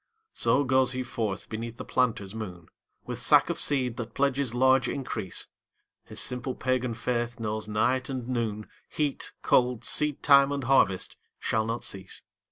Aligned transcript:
So 0.33 0.63
goes 0.63 0.93
he 0.93 1.03
forth 1.03 1.47
beneath 1.47 1.77
the 1.77 1.85
planter's 1.85 2.33
moon 2.33 2.69
With 3.05 3.19
sack 3.19 3.51
of 3.51 3.59
seed 3.59 3.97
that 3.97 4.15
pledges 4.15 4.55
large 4.55 4.89
increase, 4.89 5.49
His 6.05 6.19
simple 6.19 6.55
pagan 6.55 6.95
faith 6.95 7.39
knows 7.39 7.67
night 7.67 8.09
and 8.09 8.27
noon, 8.27 8.65
Heat, 8.89 9.31
cold, 9.43 9.85
seedtime 9.85 10.51
and 10.51 10.63
harvest 10.63 11.17
shall 11.37 11.67
not 11.67 11.83
cease. 11.83 12.23